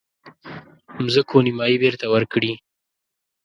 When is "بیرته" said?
1.81-2.05